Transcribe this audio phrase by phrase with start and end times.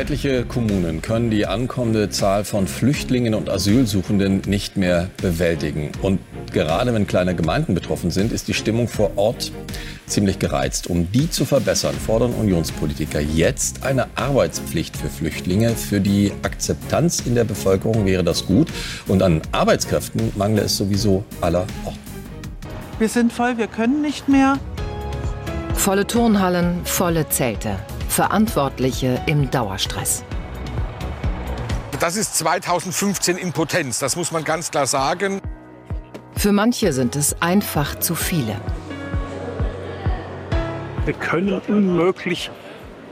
[0.00, 5.92] Etliche Kommunen können die ankommende Zahl von Flüchtlingen und Asylsuchenden nicht mehr bewältigen.
[6.00, 6.20] Und
[6.54, 9.52] gerade wenn kleine Gemeinden betroffen sind, ist die Stimmung vor Ort
[10.06, 10.88] ziemlich gereizt.
[10.88, 15.72] Um die zu verbessern, fordern Unionspolitiker jetzt eine Arbeitspflicht für Flüchtlinge.
[15.72, 18.68] Für die Akzeptanz in der Bevölkerung wäre das gut.
[19.06, 21.98] Und an Arbeitskräften mangle es sowieso aller Orten.
[22.98, 24.58] Wir sind voll, wir können nicht mehr.
[25.74, 27.76] Volle Turnhallen, volle Zelte.
[28.10, 30.24] Verantwortliche im Dauerstress.
[32.00, 35.40] Das ist 2015 Impotenz, das muss man ganz klar sagen.
[36.34, 38.60] Für manche sind es einfach zu viele.
[41.04, 42.50] Wir können unmöglich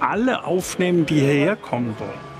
[0.00, 2.35] alle aufnehmen, die hierher kommen wollen.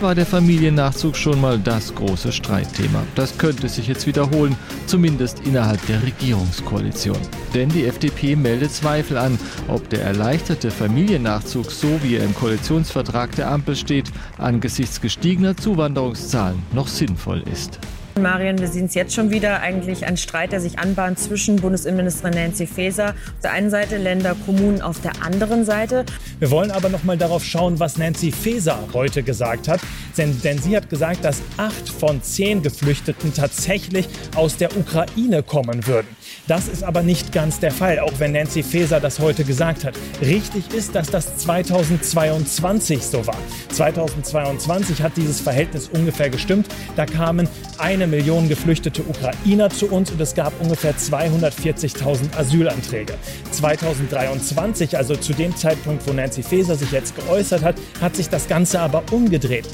[0.00, 3.02] War der Familiennachzug schon mal das große Streitthema.
[3.14, 4.54] Das könnte sich jetzt wiederholen,
[4.86, 7.16] zumindest innerhalb der Regierungskoalition.
[7.54, 13.34] Denn die FDP meldet Zweifel an, ob der erleichterte Familiennachzug, so wie er im Koalitionsvertrag
[13.36, 17.78] der Ampel steht, angesichts gestiegener Zuwanderungszahlen noch sinnvoll ist.
[18.20, 22.34] Marion, wir sehen es jetzt schon wieder, eigentlich ein Streit, der sich anbahnt zwischen Bundesinnenministerin
[22.34, 26.04] Nancy Faeser auf der einen Seite, Länder, Kommunen auf der anderen Seite.
[26.38, 29.80] Wir wollen aber noch mal darauf schauen, was Nancy Faeser heute gesagt hat.
[30.16, 35.86] Denn, denn sie hat gesagt, dass acht von zehn Geflüchteten tatsächlich aus der Ukraine kommen
[35.88, 36.06] würden.
[36.46, 39.94] Das ist aber nicht ganz der Fall, auch wenn Nancy Faeser das heute gesagt hat.
[40.20, 43.38] Richtig ist, dass das 2022 so war.
[43.70, 46.68] 2022 hat dieses Verhältnis ungefähr gestimmt.
[46.96, 53.14] Da kamen eine Million geflüchtete Ukrainer zu uns und es gab ungefähr 240.000 Asylanträge.
[53.50, 58.48] 2023, also zu dem Zeitpunkt, wo Nancy Faeser sich jetzt geäußert hat, hat sich das
[58.48, 59.68] Ganze aber umgedreht.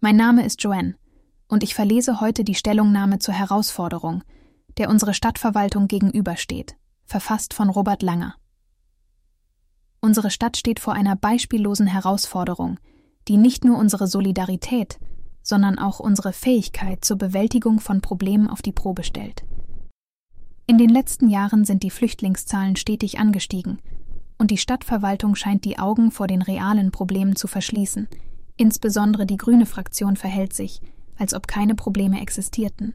[0.00, 0.96] Mein Name ist Joanne
[1.48, 4.22] und ich verlese heute die Stellungnahme zur Herausforderung,
[4.76, 8.34] der unsere Stadtverwaltung gegenübersteht, verfasst von Robert Langer.
[10.00, 12.78] Unsere Stadt steht vor einer beispiellosen Herausforderung,
[13.28, 14.98] die nicht nur unsere Solidarität,
[15.42, 19.44] sondern auch unsere Fähigkeit zur Bewältigung von Problemen auf die Probe stellt.
[20.66, 23.78] In den letzten Jahren sind die Flüchtlingszahlen stetig angestiegen,
[24.38, 28.08] und die Stadtverwaltung scheint die Augen vor den realen Problemen zu verschließen.
[28.56, 30.80] Insbesondere die grüne Fraktion verhält sich,
[31.16, 32.94] als ob keine Probleme existierten.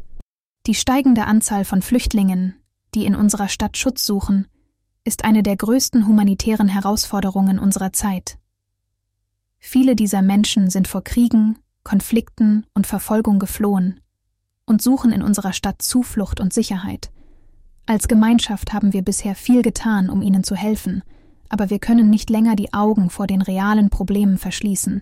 [0.65, 2.55] Die steigende Anzahl von Flüchtlingen,
[2.95, 4.47] die in unserer Stadt Schutz suchen,
[5.03, 8.37] ist eine der größten humanitären Herausforderungen unserer Zeit.
[9.59, 13.99] Viele dieser Menschen sind vor Kriegen, Konflikten und Verfolgung geflohen
[14.65, 17.11] und suchen in unserer Stadt Zuflucht und Sicherheit.
[17.85, 21.03] Als Gemeinschaft haben wir bisher viel getan, um ihnen zu helfen,
[21.49, 25.01] aber wir können nicht länger die Augen vor den realen Problemen verschließen,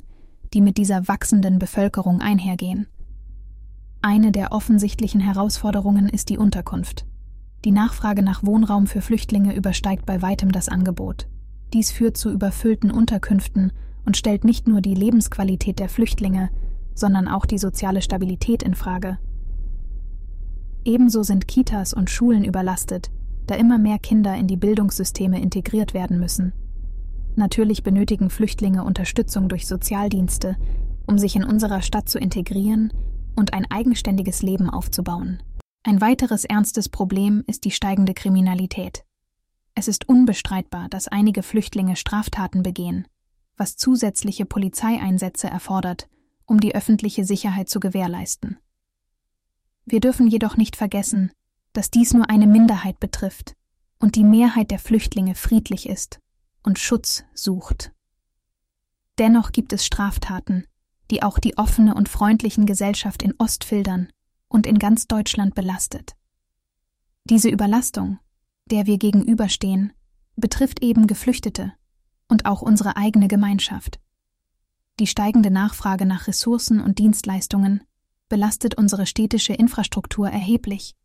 [0.54, 2.88] die mit dieser wachsenden Bevölkerung einhergehen.
[4.02, 7.06] Eine der offensichtlichen Herausforderungen ist die Unterkunft.
[7.66, 11.28] Die Nachfrage nach Wohnraum für Flüchtlinge übersteigt bei weitem das Angebot.
[11.74, 13.74] Dies führt zu überfüllten Unterkünften
[14.08, 16.50] und stellt nicht nur die Lebensqualität der Flüchtlinge,
[16.96, 19.20] sondern auch die soziale Stabilität in Frage.
[20.86, 23.12] Ebenso sind Kitas und Schulen überlastet,
[23.48, 26.54] da immer mehr Kinder in die Bildungssysteme integriert werden müssen.
[27.36, 30.56] Natürlich benötigen Flüchtlinge Unterstützung durch Sozialdienste,
[31.06, 32.94] um sich in unserer Stadt zu integrieren
[33.36, 35.44] und ein eigenständiges Leben aufzubauen.
[35.84, 39.04] Ein weiteres ernstes Problem ist die steigende Kriminalität.
[39.76, 43.06] Es ist unbestreitbar, dass einige Flüchtlinge Straftaten begehen,
[43.58, 46.08] was zusätzliche Polizeieinsätze erfordert,
[46.46, 48.58] um die öffentliche Sicherheit zu gewährleisten.
[49.86, 51.32] Wir dürfen jedoch nicht vergessen,
[51.74, 53.56] dass dies nur eine Minderheit betrifft
[54.00, 56.20] und die Mehrheit der Flüchtlinge friedlich ist
[56.64, 57.92] und Schutz sucht.
[59.18, 60.66] Dennoch gibt es Straftaten,
[61.10, 64.10] die auch die offene und freundlichen Gesellschaft in Ostfildern
[64.48, 66.16] und in ganz Deutschland belastet.
[67.24, 68.20] Diese Überlastung,
[68.66, 69.94] der wir gegenüberstehen,
[70.36, 71.74] betrifft eben Geflüchtete
[72.28, 74.00] und auch unsere eigene Gemeinschaft.
[75.00, 77.84] Die steigende Nachfrage nach Ressourcen und Dienstleistungen
[78.30, 80.96] belastet unsere städtische Infrastruktur erheblich.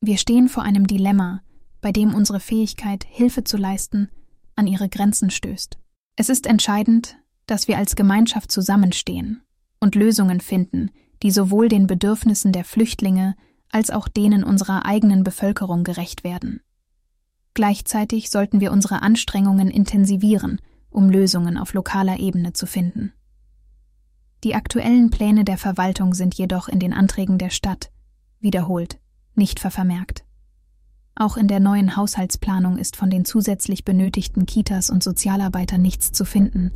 [0.00, 1.42] Wir stehen vor einem Dilemma,
[1.80, 4.08] bei dem unsere Fähigkeit, Hilfe zu leisten,
[4.54, 5.78] an ihre Grenzen stößt.
[6.16, 7.16] Es ist entscheidend,
[7.46, 9.42] dass wir als Gemeinschaft zusammenstehen
[9.80, 10.90] und Lösungen finden,
[11.22, 13.34] die sowohl den Bedürfnissen der Flüchtlinge
[13.70, 16.60] als auch denen unserer eigenen Bevölkerung gerecht werden.
[17.60, 23.12] Gleichzeitig sollten wir unsere Anstrengungen intensivieren, um Lösungen auf lokaler Ebene zu finden.
[24.44, 27.90] Die aktuellen Pläne der Verwaltung sind jedoch in den Anträgen der Stadt,
[28.40, 28.98] wiederholt,
[29.34, 30.24] nicht vermerkt.
[31.14, 36.24] Auch in der neuen Haushaltsplanung ist von den zusätzlich benötigten Kitas und Sozialarbeitern nichts zu
[36.24, 36.70] finden,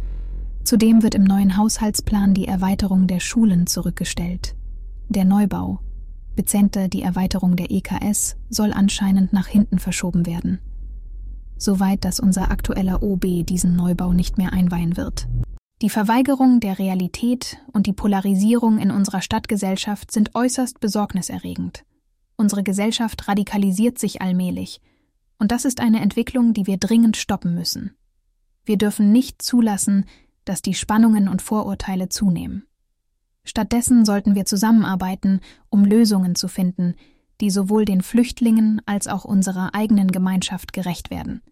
[0.65, 4.55] Zudem wird im neuen Haushaltsplan die Erweiterung der Schulen zurückgestellt.
[5.09, 5.81] Der Neubau,
[6.37, 10.59] bezenter die Erweiterung der EKS, soll anscheinend nach hinten verschoben werden.
[11.57, 15.27] Soweit dass unser aktueller OB diesen Neubau nicht mehr einweihen wird.
[15.83, 21.85] Die Verweigerung der Realität und die Polarisierung in unserer Stadtgesellschaft sind äußerst besorgniserregend.
[22.37, 24.81] Unsere Gesellschaft radikalisiert sich allmählich,
[25.39, 27.97] und das ist eine Entwicklung, die wir dringend stoppen müssen.
[28.65, 30.07] Wir dürfen nicht zulassen,
[30.45, 32.67] dass die Spannungen und Vorurteile zunehmen.
[33.45, 36.95] Stattdessen sollten wir zusammenarbeiten, um Lösungen zu finden,
[37.41, 41.43] die sowohl den Flüchtlingen als auch unserer eigenen Gemeinschaft gerecht werden.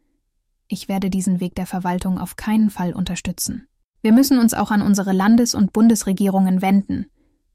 [0.69, 3.67] Ich werde diesen Weg der Verwaltung auf keinen Fall unterstützen.
[4.01, 7.07] Wir müssen uns auch an unsere Landes- und Bundesregierungen wenden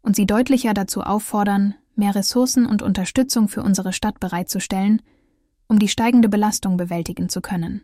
[0.02, 5.02] und sie deutlicher dazu auffordern, mehr Ressourcen und Unterstützung für unsere Stadt bereitzustellen,
[5.68, 7.82] um die steigende Belastung bewältigen zu können.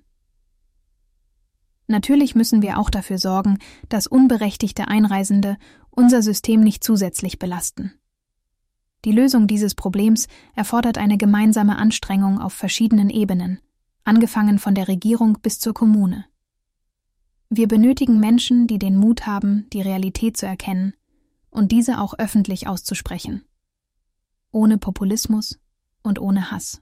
[1.88, 5.58] Natürlich müssen wir auch dafür sorgen, dass unberechtigte Einreisende
[5.90, 7.94] unser System nicht zusätzlich belasten.
[9.06, 13.60] Die Lösung dieses Problems erfordert eine gemeinsame Anstrengung auf verschiedenen Ebenen,
[14.04, 16.26] angefangen von der Regierung bis zur Kommune.
[17.50, 20.94] Wir benötigen Menschen, die den Mut haben, die Realität zu erkennen
[21.50, 23.44] und diese auch öffentlich auszusprechen.
[24.52, 25.60] Ohne Populismus
[26.02, 26.82] und ohne Hass.